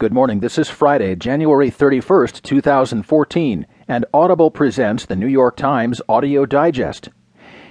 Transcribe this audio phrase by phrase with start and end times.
[0.00, 0.40] Good morning.
[0.40, 7.10] This is Friday, January 31st, 2014, and Audible presents the New York Times Audio Digest.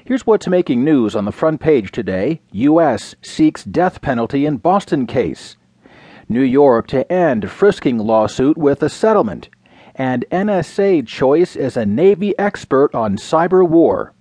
[0.06, 3.16] Here's what's making news on the front page today U.S.
[3.24, 5.58] seeks death penalty in Boston case.
[6.30, 9.50] New York to end frisking lawsuit with a settlement.
[9.96, 14.14] And NSA choice as a Navy expert on cyber war.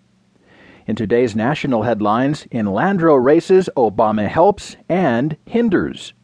[0.87, 6.15] In today's national headlines, in Landro races, Obama helps and hinders.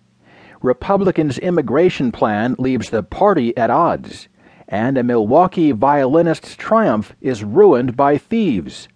[0.65, 4.29] Republicans' immigration plan leaves the party at odds,
[4.67, 8.89] and a Milwaukee violinist's triumph is ruined by thieves.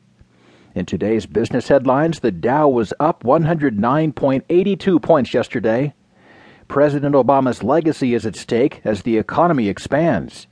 [0.75, 5.93] In today's business headlines, the Dow was up 109.82 points yesterday.
[6.69, 10.47] President Obama's legacy is at stake as the economy expands.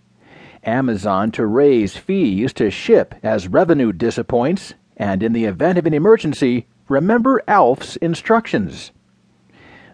[0.65, 5.95] Amazon to raise fees to ship as revenue disappoints, and in the event of an
[5.95, 8.93] emergency, remember ALF's instructions.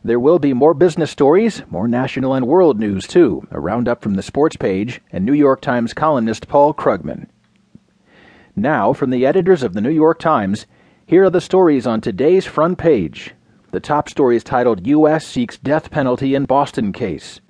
[0.04, 3.46] There will be more business stories, more national and world news, too.
[3.52, 7.28] A roundup from the sports page and New York Times columnist Paul Krugman.
[8.56, 10.66] Now, from the editors of the New York Times,
[11.06, 13.34] here are the stories on today's front page.
[13.70, 15.24] The top story is titled U.S.
[15.24, 17.40] Seeks Death Penalty in Boston Case.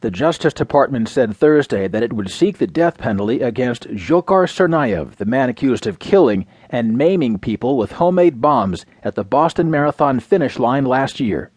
[0.00, 5.16] The Justice Department said Thursday that it would seek the death penalty against Dzhokhar Tsarnaev,
[5.16, 10.20] the man accused of killing and maiming people with homemade bombs at the Boston Marathon
[10.20, 11.50] finish line last year.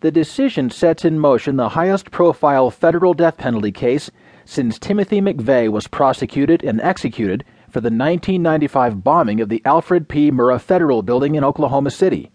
[0.00, 4.10] The decision sets in motion the highest profile federal death penalty case
[4.44, 10.30] since Timothy McVeigh was prosecuted and executed for the 1995 bombing of the Alfred P.
[10.30, 12.30] Murrah Federal Building in Oklahoma City.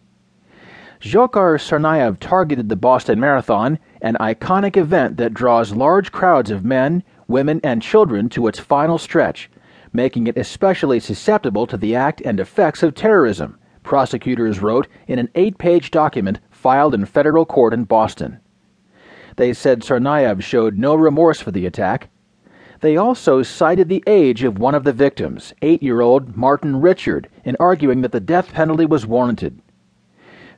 [1.02, 7.04] Dzhokhar Tsarnaev targeted the Boston Marathon, an iconic event that draws large crowds of men,
[7.28, 9.52] women, and children to its final stretch,
[9.94, 15.30] making it especially susceptible to the act and effects of terrorism, prosecutors wrote in an
[15.36, 18.40] eight page document filed in federal court in Boston.
[19.36, 22.10] They said Tsarnaev showed no remorse for the attack.
[22.82, 27.28] They also cited the age of one of the victims, eight year old Martin Richard,
[27.44, 29.60] in arguing that the death penalty was warranted.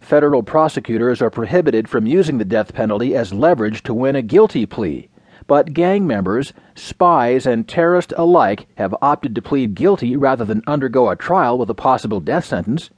[0.02, 4.66] Federal prosecutors are prohibited from using the death penalty as leverage to win a guilty
[4.66, 5.08] plea,
[5.48, 11.10] but gang members, spies, and terrorists alike have opted to plead guilty rather than undergo
[11.10, 12.90] a trial with a possible death sentence.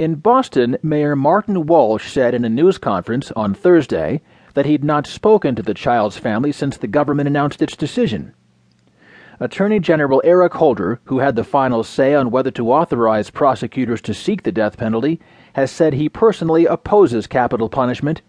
[0.00, 4.22] In Boston, Mayor Martin Walsh said in a news conference on Thursday
[4.54, 8.32] that he'd not spoken to the child's family since the government announced its decision.
[9.40, 14.14] Attorney General Eric Holder, who had the final say on whether to authorize prosecutors to
[14.14, 15.20] seek the death penalty,
[15.52, 18.22] has said he personally opposes capital punishment,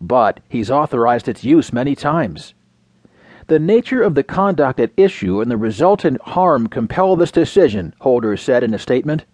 [0.00, 2.54] but he's authorized its use many times.
[3.46, 8.38] The nature of the conduct at issue and the resultant harm compel this decision, Holder
[8.38, 9.26] said in a statement.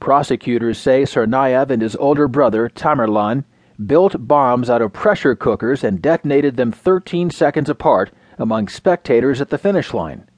[0.00, 3.44] Prosecutors say Tsarnaev and his older brother, Tamerlan,
[3.84, 9.50] built bombs out of pressure cookers and detonated them 13 seconds apart among spectators at
[9.50, 10.28] the finish line.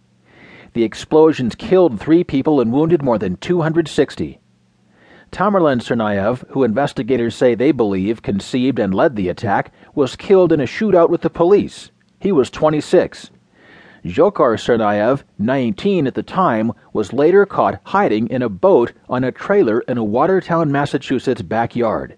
[0.75, 4.41] The explosions killed three people and wounded more than 260.
[5.31, 10.61] Tamerlan Tsarnaev, who investigators say they believe conceived and led the attack, was killed in
[10.61, 11.91] a shootout with the police.
[12.19, 13.31] He was 26.
[14.09, 19.31] Dzhokhar Tsarnaev, 19 at the time, was later caught hiding in a boat on a
[19.31, 22.17] trailer in a Watertown, Massachusetts backyard.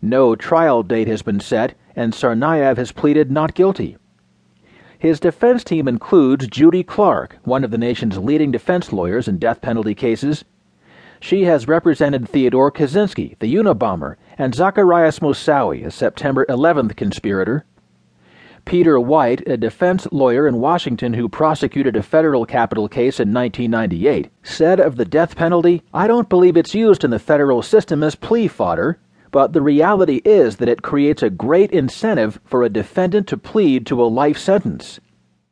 [0.00, 3.98] No trial date has been set, and Tsarnaev has pleaded not guilty.
[4.98, 9.60] His defense team includes Judy Clarke, one of the nation's leading defense lawyers in death
[9.60, 10.44] penalty cases.
[11.20, 17.66] She has represented Theodore Kaczynski, the Unabomber, and Zacarias Moussaoui, a September 11th conspirator.
[18.64, 24.30] Peter White, a defense lawyer in Washington who prosecuted a federal capital case in 1998,
[24.42, 28.14] said of the death penalty, I don't believe it's used in the federal system as
[28.14, 28.98] plea fodder,
[29.30, 33.86] but the reality is that it creates a great incentive for a defendant to plead
[33.86, 35.00] to a life sentence.